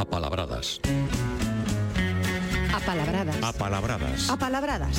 [0.00, 0.80] Apalabradas.
[2.72, 3.36] Apalabradas.
[3.44, 4.30] Apalabradas.
[4.30, 4.96] Apalabradas.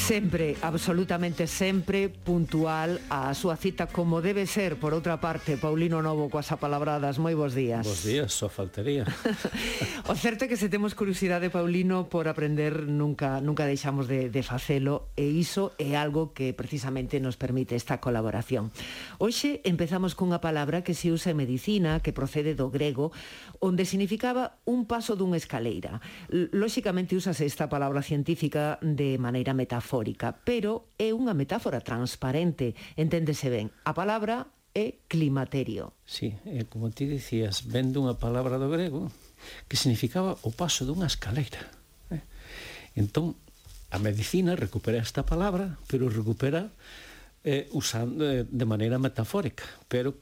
[0.00, 4.80] Sempre, absolutamente sempre puntual a súa cita como debe ser.
[4.80, 7.84] Por outra parte, Paulino Novo coas apalabradas, moi bons días.
[7.84, 9.04] Bos días, só faltaría.
[10.10, 14.42] o certo é que se temos curiosidade, Paulino, por aprender nunca nunca deixamos de, de
[14.42, 18.72] facelo e iso é algo que precisamente nos permite esta colaboración.
[19.20, 23.12] Hoxe empezamos cunha palabra que se usa en medicina, que procede do grego,
[23.62, 26.00] onde significaba un paso dunha escaleira.
[26.32, 33.50] Lóxicamente usase esta palabra científica de maneira metafórica metafórica, pero é unha metáfora transparente, enténdese
[33.50, 33.74] ben.
[33.82, 35.90] A palabra é climaterio.
[36.06, 39.10] Sí, é como ti dicías, vendo unha palabra do grego
[39.66, 41.66] que significaba o paso dunha escaleira.
[42.14, 42.22] Eh?
[42.94, 43.34] Entón,
[43.90, 46.70] a medicina recupera esta palabra, pero recupera
[47.42, 50.14] eh, usando eh, de maneira metafórica, pero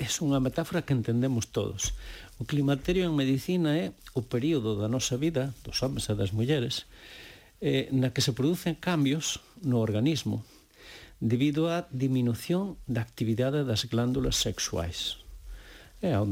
[0.00, 1.92] é unha metáfora que entendemos todos.
[2.40, 6.88] O climaterio en medicina é o período da nosa vida, dos homens e das mulleres,
[7.60, 10.44] eh, na que se producen cambios no organismo
[11.20, 15.20] debido á diminución da actividade das glándulas sexuais.
[16.00, 16.24] É a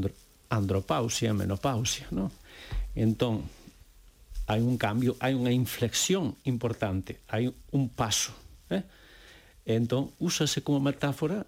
[0.49, 2.33] andropausia, a menopausia, non?
[2.97, 3.45] Entón,
[4.49, 8.33] hai un cambio, hai unha inflexión importante, hai un paso,
[8.73, 8.81] eh?
[9.69, 11.45] Entón, úsase como metáfora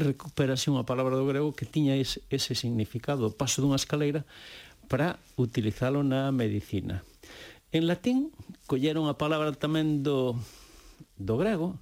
[0.00, 4.24] recuperase unha palabra do grego que tiña ese, ese significado, paso dunha escaleira,
[4.88, 7.04] para utilizalo na medicina.
[7.72, 8.32] En latín
[8.66, 10.32] colleron a palabra tamén do,
[11.20, 11.76] do grego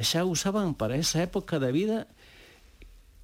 [0.00, 2.08] e xa usaban para esa época da vida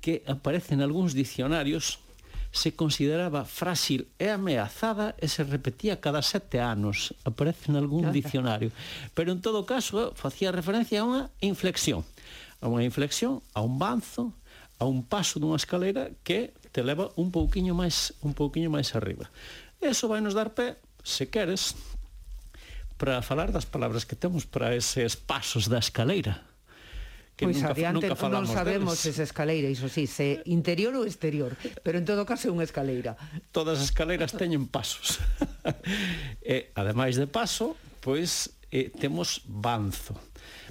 [0.04, 2.04] que aparece en algúns dicionarios
[2.52, 7.12] se consideraba frágil e ameazada e se repetía cada sete anos.
[7.24, 8.72] Aparece en algún dicionario
[9.12, 12.04] Pero en todo caso facía referencia a unha inflexión.
[12.60, 14.32] A unha inflexión, a un banzo,
[14.80, 19.28] a un paso dunha escalera que te leva un pouquiño máis un pouquiño máis arriba.
[19.80, 21.78] Eso vai nos dar pé se queres,
[22.98, 26.42] para falar das palabras que temos para eses pasos da escaleira.
[27.36, 29.12] Que pois nunca, adiante nunca non sabemos deles.
[29.14, 33.14] esa escaleira, iso sí, se interior ou exterior, pero en todo caso é unha escaleira.
[33.52, 35.20] Todas as escaleiras teñen pasos.
[36.42, 40.16] e, ademais de paso, pois eh, temos banzo.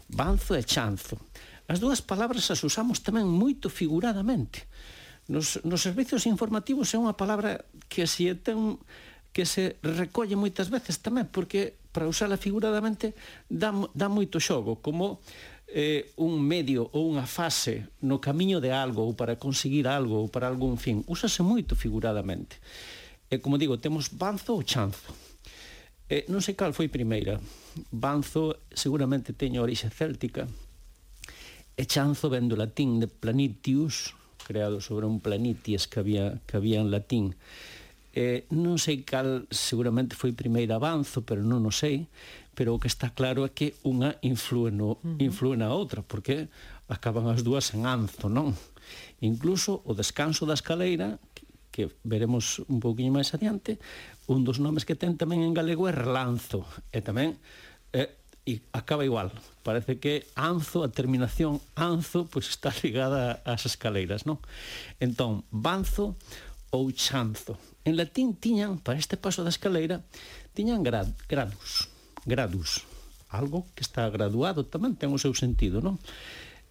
[0.10, 1.22] Banzo e chanzo.
[1.70, 4.66] As dúas palabras as usamos tamén moito figuradamente.
[5.30, 8.82] Nos, nos servicios informativos é unha palabra que se ten
[9.36, 13.12] que se recolle moitas veces tamén, porque para usala figuradamente
[13.52, 15.20] dá, dá moito xogo, como
[15.68, 20.32] eh, un medio ou unha fase no camiño de algo ou para conseguir algo ou
[20.32, 21.04] para algún fin.
[21.12, 22.64] Úsase moito figuradamente.
[23.28, 25.12] E como digo, temos banzo ou chanzo.
[26.08, 27.36] E non sei cal foi primeira.
[27.92, 30.48] Banzo seguramente teño orixe céltica.
[31.76, 34.16] E chanzo vendo latín de planitius,
[34.48, 37.36] creado sobre un planities que había, que había en latín.
[38.16, 42.08] Eh, non sei cal, seguramente foi primeiro avanzo, pero non o sei,
[42.56, 45.20] pero o que está claro é que unha influe, no, uh -huh.
[45.20, 46.48] influe na outra, porque
[46.88, 48.56] acaban as dúas en anzo, non?
[49.20, 51.20] Incluso o descanso da escaleira,
[51.76, 53.84] que veremos un pouquinho máis adiante,
[54.32, 56.64] un dos nomes que ten tamén en galego é relanzo,
[56.96, 57.36] e tamén
[57.92, 58.16] eh,
[58.48, 59.36] e acaba igual.
[59.66, 64.40] Parece que anzo, a terminación anzo, pois está ligada ás escaleiras, non?
[65.04, 66.16] Entón, banzo
[66.76, 67.56] ou chanzo.
[67.88, 70.04] En latín tiñan, para este paso da escaleira,
[70.52, 71.88] tiñan grad, gradus,
[72.28, 72.84] gradus,
[73.32, 75.96] algo que está graduado tamén ten o seu sentido, non?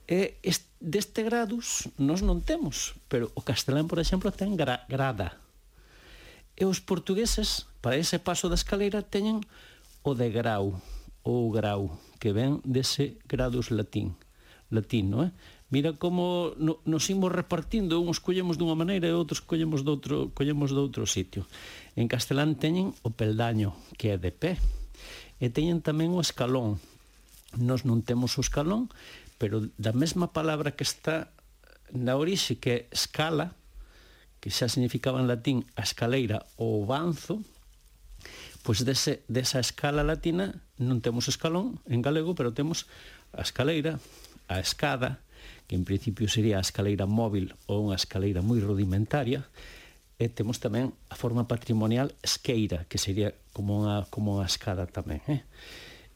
[0.04, 5.41] E este, deste gradus nós non temos, pero o castelán, por exemplo, ten gra, grada.
[6.54, 9.41] E os portugueses, para ese paso da escaleira, teñen
[10.04, 10.76] o de grau,
[11.25, 14.12] ou grau, que ven dese gradus latín,
[14.69, 15.32] latín, non eh?
[15.74, 20.70] Mira como no, nos imos repartindo, uns collemos dunha maneira e outros collemos doutro, collemos
[20.70, 21.50] doutro sitio.
[21.98, 24.54] En castelán teñen o peldaño, que é de pé,
[25.42, 26.78] e teñen tamén o escalón.
[27.58, 28.86] Nos non temos o escalón,
[29.42, 31.34] pero da mesma palabra que está
[31.91, 33.59] na orixe, que é escala,
[34.38, 37.42] que xa significaba en latín a escaleira ou banzo,
[38.62, 42.86] pois dese, desa escala latina non temos escalón en galego, pero temos
[43.34, 43.98] a escaleira,
[44.47, 45.18] a escada,
[45.66, 49.44] que en principio sería a escaleira móvil ou unha escaleira moi rudimentaria,
[50.14, 55.20] e temos tamén a forma patrimonial esqueira, que sería como unha, como unha escada tamén.
[55.26, 55.42] Eh?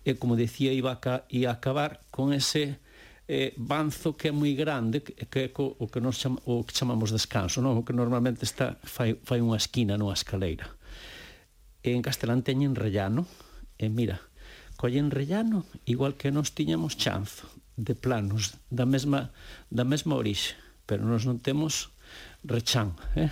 [0.07, 2.79] E como decía, iba a, ia a acabar con ese
[3.27, 6.63] eh, banzo que é moi grande, que, que é co, o que, nos chama, o
[6.63, 7.77] que chamamos descanso, non?
[7.77, 10.71] o que normalmente está, fai, fai unha esquina nunha escaleira.
[11.83, 13.27] E en castelán teñen rellano,
[13.77, 14.23] e mira,
[14.79, 19.35] collen rellano igual que nós tiñamos chanzo de planos da mesma,
[19.75, 20.55] da mesma orixe,
[20.87, 21.91] pero nós non temos
[22.47, 22.95] rechán.
[23.19, 23.27] Eh?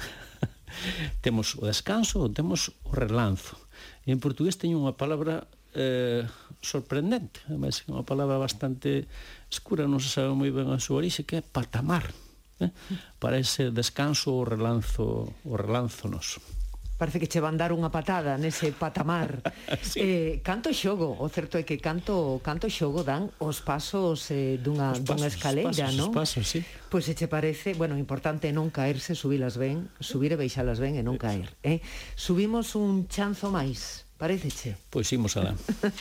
[1.25, 3.55] temos o descanso, temos o relanzo.
[4.03, 5.47] E en portugués teño unha palabra
[5.79, 6.27] eh,
[6.63, 9.07] sorprendente, mas é unha palabra bastante
[9.47, 12.11] escura, non se sabe moi ben a súa orixe, que é patamar.
[12.59, 12.75] Eh?
[13.23, 16.43] Para ese descanso o relanzo, o relanzo noso
[16.97, 19.45] parece que che van dar unha patada nese patamar.
[19.85, 20.01] sí.
[20.01, 24.97] eh, canto xogo, o certo é que canto canto xogo dan os pasos eh, dunha,
[24.97, 26.11] os pasos, dunha escaleira, non?
[26.11, 26.65] Os pasos, sí.
[26.89, 31.03] Pois se che parece, bueno, importante non caerse, subilas ben, subir e baixalas ben e
[31.05, 31.53] non caer.
[31.61, 31.85] Eh?
[32.17, 34.06] Subimos un chanzo máis.
[34.17, 34.81] Paréceche.
[34.89, 35.53] Pois imos a.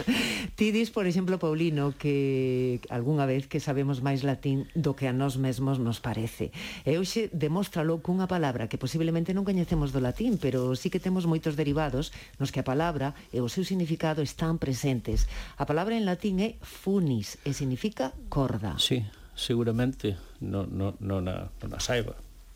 [0.57, 5.13] Ti dis, por exemplo, Paulino, que algunha vez que sabemos máis latín do que a
[5.13, 6.55] nós mesmos nos parece.
[6.87, 11.27] E hoxe demóstralo cunha palabra que posiblemente non coñecemos do latín, pero sí que temos
[11.27, 15.27] moitos derivados nos que a palabra e o seu significado están presentes.
[15.59, 18.79] A palabra en latín é funis e significa corda.
[18.79, 19.03] Sí,
[19.35, 22.15] seguramente non no, no na, no na saiba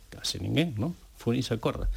[0.09, 0.97] case ninguén, non?
[1.19, 1.91] Funis a corda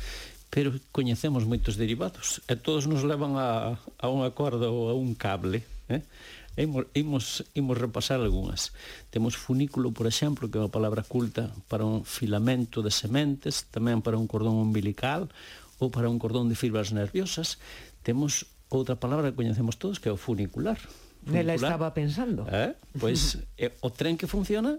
[0.53, 5.17] pero coñecemos moitos derivados e todos nos levan a, a unha corda ou a un
[5.17, 6.05] cable eh?
[6.53, 6.69] E
[7.01, 8.77] imos, imos repasar algunhas
[9.09, 14.05] temos funículo, por exemplo que é unha palabra culta para un filamento de sementes tamén
[14.05, 15.33] para un cordón umbilical
[15.81, 17.57] ou para un cordón de fibras nerviosas
[18.05, 21.33] temos outra palabra que coñecemos todos que é o funicular, funicular.
[21.33, 22.77] Nela estaba pensando eh?
[23.01, 24.77] Pois é eh, o tren que funciona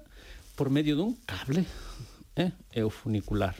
[0.53, 1.65] por medio dun cable
[2.37, 2.53] eh?
[2.69, 3.57] é o funicular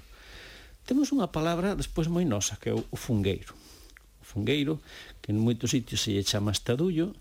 [0.84, 3.56] Temos unha palabra despois moi nosa, que é o fungueiro.
[4.20, 4.84] O fungueiro,
[5.24, 7.16] que en moitos sitios se lle chama estadullo,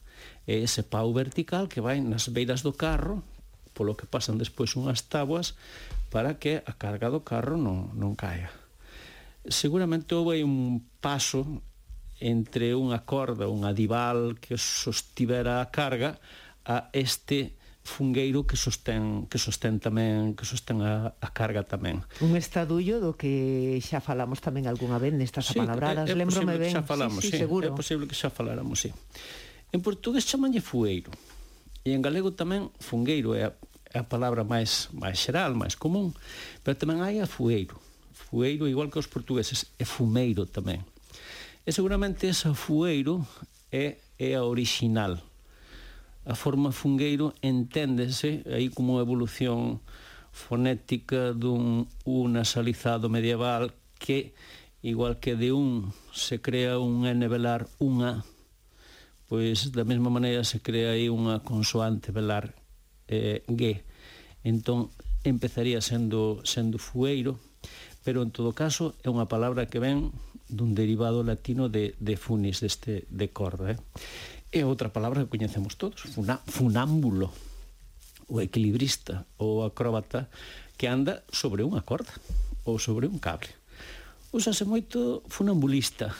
[0.50, 3.22] é ese pau vertical que vai nas beiras do carro,
[3.70, 5.54] polo que pasan despois unhas tabuas
[6.10, 8.50] para que a carga do carro non, non caia.
[9.46, 11.62] Seguramente houve un paso
[12.22, 16.18] entre unha corda, unha dival que sostivera a carga
[16.66, 22.06] a este fungueiro que sostén que sostén tamén que sostén a, a carga tamén.
[22.22, 26.54] Un estadullo do que xa falamos tamén algunha vez nestas sí, apalabradas, é, é lembrome
[26.62, 26.70] ben.
[26.70, 27.66] Xa falamos, sí, sí, sí, seguro.
[27.66, 28.94] É posible que xa faláramos, sí.
[29.74, 31.10] En portugués chamanlle fueiro.
[31.82, 33.52] E en galego tamén fungueiro é a,
[33.90, 36.14] é a palabra máis máis xeral, máis común,
[36.62, 37.82] pero tamén hai a fueiro.
[38.14, 40.86] Fueiro igual que os portugueses é fumeiro tamén.
[41.66, 43.26] E seguramente esa fueiro
[43.74, 45.31] é é a original
[46.24, 49.82] a forma fungueiro enténdese aí como evolución
[50.30, 54.32] fonética dun unasalizado medieval que
[54.82, 58.22] igual que de un se crea un N velar unha
[59.26, 62.54] pois da mesma maneira se crea aí unha consoante velar
[63.10, 63.82] eh, G
[64.46, 64.94] entón
[65.26, 67.38] empezaría sendo, sendo fueiro
[68.02, 70.10] pero en todo caso é unha palabra que ven
[70.50, 73.78] dun derivado latino de, de funis deste de corda eh?
[74.52, 77.32] E outra palabra que coñecemos todos, funa, funámbulo,
[78.28, 80.28] o equilibrista ou acróbata
[80.76, 82.12] que anda sobre unha corda
[82.68, 83.48] ou sobre un cable.
[84.28, 86.12] Úsase moito funambulista,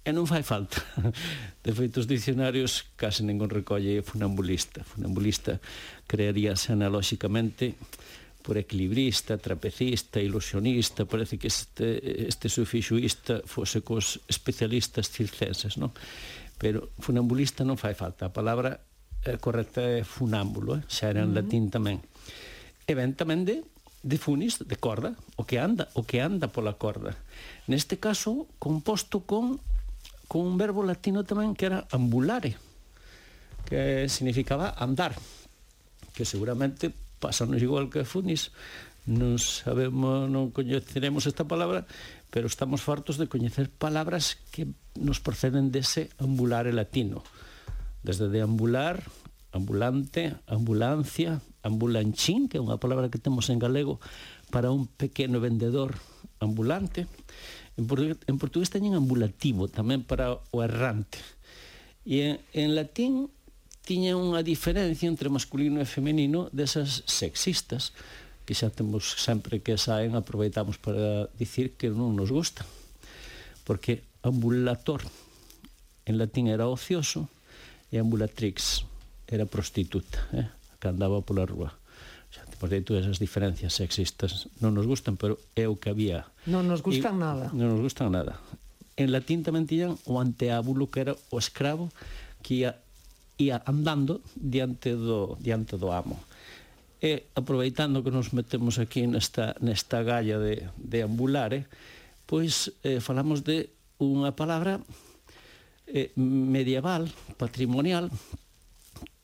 [0.00, 0.80] e non fai falta.
[1.64, 4.80] De feito, os dicionarios case ningún recolle funambulista.
[4.80, 5.60] Funambulista
[6.08, 7.76] crearíase analóxicamente
[8.40, 15.92] por equilibrista, trapecista, ilusionista, parece que este, este sufixuista fose cos especialistas circenses, non?
[16.60, 18.28] pero funambulista non fai falta.
[18.28, 18.84] A palabra
[19.24, 20.84] eh, correcta é funámbulo, eh?
[20.84, 21.40] xa era en uh -huh.
[21.40, 22.04] latín tamén.
[22.84, 23.64] E ben tamén de
[24.00, 27.16] de funis, de corda, o que anda, o que anda pola corda.
[27.68, 29.60] Neste caso, composto con
[30.30, 32.54] con un verbo latino tamén que era ambulare,
[33.66, 35.18] que significaba andar,
[36.14, 38.54] que seguramente pasanos igual que funis,
[39.10, 41.82] non sabemos, non coñeceremos esta palabra,
[42.30, 47.26] pero estamos fartos de coñecer palabras que nos proceden dese ambulare latino.
[48.02, 49.02] Desde deambular,
[49.52, 53.98] ambulante, ambulancia, ambulanchín, que é unha palabra que temos en galego
[54.54, 55.98] para un pequeno vendedor
[56.38, 57.10] ambulante.
[57.76, 61.18] En portugués, en portugués teñen ambulativo tamén para o errante.
[62.06, 63.28] E en, en latín
[63.84, 67.90] tiña unha diferencia entre masculino e femenino desas sexistas,
[68.50, 72.66] que xa temos sempre que saen aproveitamos para dicir que non nos gusta
[73.62, 75.06] porque ambulator
[76.02, 77.30] en latín era ocioso
[77.94, 78.82] e ambulatrix
[79.30, 80.50] era prostituta eh?
[80.82, 81.78] que andaba pola rúa.
[82.34, 86.26] Xa, por deito esas diferencias sexistas non nos gustan, pero é o que había.
[86.50, 87.46] Non nos gustan e, nada.
[87.54, 88.42] non nos gustan nada.
[88.98, 91.94] En latín tamén tiñan o anteábulo que era o escravo
[92.42, 92.82] que ia,
[93.38, 96.18] ia andando diante do, diante do amo.
[97.00, 101.68] E aproveitando que nos metemos aquí nesta, nesta galla de, de ambulare, eh,
[102.30, 104.78] pois eh, falamos de unha palabra
[105.90, 108.06] eh, medieval, patrimonial,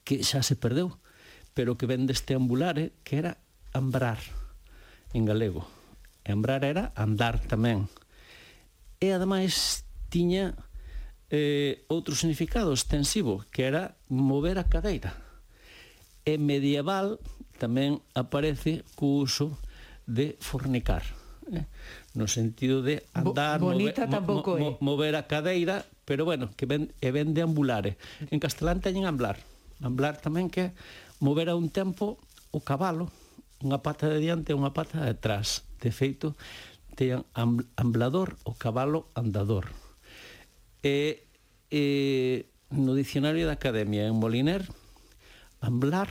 [0.03, 0.91] que xa se perdeu,
[1.55, 3.39] pero que ven deste ambulare, eh, que era
[3.71, 4.19] ambrar
[5.15, 5.71] en galego.
[6.27, 7.87] E ambrar era andar tamén.
[8.99, 10.59] E ademais tiña
[11.31, 15.15] eh, outro significado extensivo, que era mover a cadeira.
[16.27, 17.23] E medieval
[17.57, 19.57] tamén aparece co uso
[20.07, 21.03] de fornicar
[21.53, 21.67] eh?
[22.15, 26.67] no sentido de andar, Bo, mover, mo, mo, mo, mover a cadeira, pero bueno, que
[26.67, 27.99] ven, e ven de ambulare.
[28.21, 28.35] Eh.
[28.35, 29.39] En castelán teñen amblar.
[29.83, 30.73] Amblar tamén que
[31.21, 32.19] mover a un tempo
[32.51, 33.13] o cabalo,
[33.61, 35.63] unha pata de diante e unha pata de atrás.
[35.79, 36.35] De feito,
[36.97, 37.29] teñan
[37.77, 39.71] amblador o cabalo andador.
[40.81, 41.29] E,
[41.69, 44.65] e no dicionario da Academia en Moliner,
[45.61, 46.09] amblar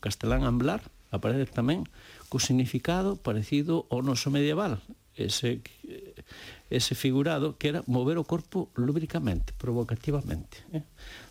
[0.00, 1.84] castelán amblar, aparece tamén
[2.28, 4.80] co significado parecido ao noso medieval,
[5.16, 5.64] ese,
[6.70, 10.64] ese figurado que era mover o corpo lúbricamente, provocativamente.
[10.72, 10.84] Eh?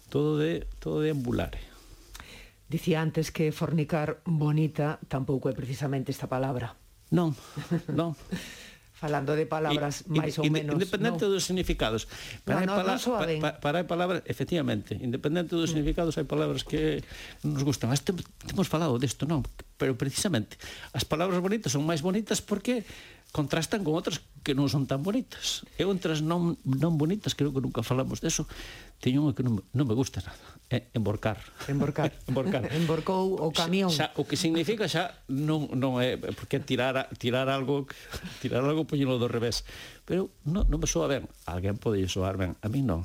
[0.10, 1.60] Todo de, todo de ambulare.
[2.68, 6.76] Dicía antes que fornicar bonita tampouco é precisamente esta palabra.
[7.16, 7.32] Non,
[7.96, 8.12] non.
[8.98, 11.38] falando de palabras máis ou menos independente no.
[11.38, 12.10] dos significados.
[12.42, 15.74] Para, no, no, pala no pa, para, para palabras efectivamente independente dos mm.
[15.78, 17.06] significados hai palabras que
[17.46, 17.94] nos gustan.
[17.94, 19.46] Mas temos falado desto non?
[19.78, 20.58] Pero precisamente
[20.98, 22.82] as palabras bonitas son máis bonitas porque
[23.32, 25.68] contrastan con outras que non son tan bonitas.
[25.76, 28.48] E outras non, non bonitas, creo que nunca falamos deso,
[29.04, 30.40] teño unha que non, non me gusta nada.
[30.72, 31.38] É emborcar.
[31.68, 32.16] Emborcar.
[32.32, 32.64] emborcar.
[32.72, 33.92] Emborcou o camión.
[33.92, 37.86] Xa, o que significa xa non, non é porque tirar, tirar algo
[38.42, 39.68] tirar algo poñelo do revés.
[40.08, 41.28] Pero non, non me soa ben.
[41.44, 42.56] Alguén pode soar ben.
[42.64, 43.04] A mí non.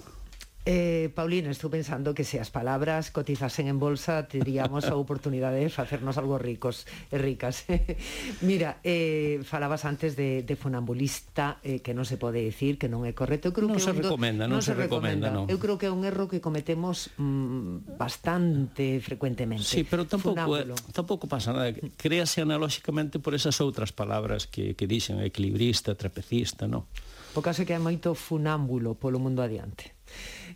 [0.65, 5.67] Eh, Paulina, estou pensando que se as palabras cotizasen en bolsa teríamos a oportunidade de
[5.67, 7.67] facernos algo ricos e ricas.
[8.47, 13.03] Mira, eh, falabas antes de, de funambulista eh, que non se pode decir, que non
[13.03, 13.51] é correcto.
[13.51, 15.35] Eu creo non que se un, recomenda, non, non se, se recomenda.
[15.35, 15.51] recomenda.
[15.51, 15.51] Non.
[15.51, 19.67] Eu creo que é un erro que cometemos mm, bastante frecuentemente.
[19.67, 21.75] Sí, pero tampouco, eh, é, tampouco pasa nada.
[21.99, 26.87] Créase analóxicamente por esas outras palabras que, que dixen equilibrista, trapecista, non?
[27.35, 29.91] O caso é que hai moito funámbulo polo mundo adiante.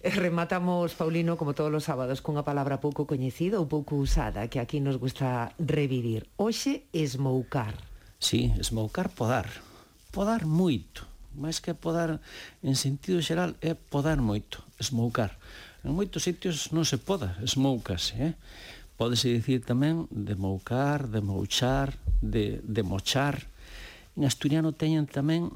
[0.05, 4.61] E rematamos, Paulino, como todos os sábados, cunha palabra pouco coñecida ou pouco usada que
[4.61, 6.29] aquí nos gusta revivir.
[6.37, 7.75] Hoxe, esmoucar.
[8.21, 9.49] Sí, esmoucar podar.
[10.13, 11.09] Podar moito.
[11.37, 12.21] Mais que podar
[12.65, 15.37] en sentido xeral é podar moito, esmoucar.
[15.85, 18.35] En moitos sitios non se poda, esmoucase, eh?
[18.97, 21.93] Pódese dicir tamén de moucar, de mouchar,
[22.25, 23.45] de, de mochar.
[24.17, 25.53] En asturiano teñen tamén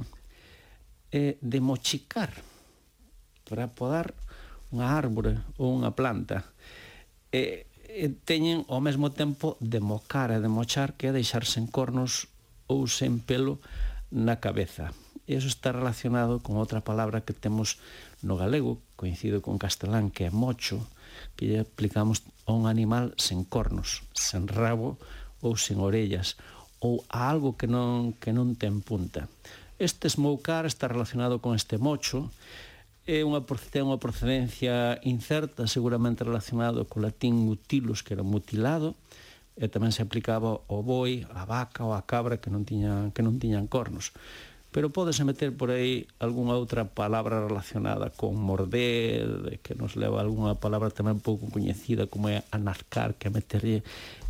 [1.08, 2.30] eh, de mochicar,
[3.50, 4.14] para podar
[4.70, 6.46] unha árbore ou unha planta
[7.34, 11.66] e, e teñen ao mesmo tempo de mocar e de mochar que é deixar sen
[11.66, 12.30] cornos
[12.70, 13.58] ou sen pelo
[14.14, 14.94] na cabeza.
[15.26, 17.82] E iso está relacionado con outra palabra que temos
[18.22, 20.86] no galego, coincido con castelán, que é mocho,
[21.34, 24.98] que lle aplicamos a un animal sen cornos, sen rabo
[25.42, 26.38] ou sen orellas,
[26.82, 29.26] ou a algo que non, que non ten punta.
[29.78, 32.30] Este smoucar está relacionado con este mocho,
[33.08, 33.40] é unha,
[33.72, 38.96] ten unha procedencia incerta, seguramente relacionado co latín mutilus, que era mutilado,
[39.60, 43.20] e tamén se aplicaba ao boi, á vaca ou á cabra que non tiñan, que
[43.20, 44.12] non tiñan cornos.
[44.70, 50.24] Pero pódese meter por aí algunha outra palabra relacionada con morder, que nos leva a
[50.24, 53.82] algunha palabra tamén pouco coñecida como é anarcar, que é meterlle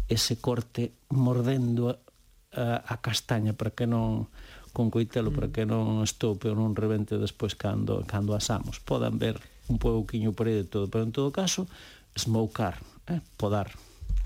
[0.08, 2.00] ese corte mordendo
[2.56, 4.32] a, a castaña para que non
[4.72, 5.34] con coitelo mm.
[5.34, 8.78] para que non estope ou non revente despois cando, cando asamos.
[8.80, 9.38] Podan ver
[9.70, 11.70] un pouquiño por aí de todo, pero en todo caso,
[12.18, 13.74] smocar, eh, podar.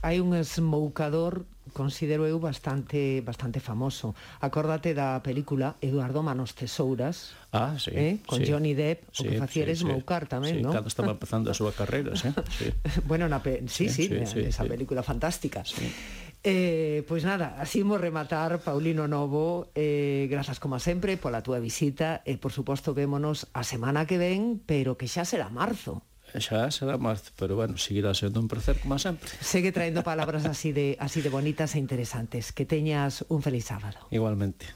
[0.05, 4.15] Hai un smoucador considero eu bastante bastante famoso.
[4.41, 8.15] Acórdate da película Eduardo Manos Tesouras, ah, sí, eh?
[8.25, 10.73] con sí, Johnny Depp, sí, o que facía sí, Smoucar sí, tamén, sí, non?
[10.77, 12.69] Cando estaba empezando a súa carreira, sí, sí.
[13.11, 13.65] bueno, na pe...
[13.67, 15.65] sí, sí, sí, sí, esa sí, película fantástica.
[15.65, 15.89] Sí.
[16.45, 22.21] Eh, pois nada, así mo rematar Paulino Novo, eh, grazas como sempre pola túa visita
[22.29, 26.05] e por suposto vémonos a semana que ven, pero que xa será marzo
[26.41, 29.31] xa será marzo, pero bueno, seguirá sendo un placer como sempre.
[29.41, 32.53] Segue traendo palabras así de así de bonitas e interesantes.
[32.53, 33.99] Que teñas un feliz sábado.
[34.11, 34.67] Igualmente.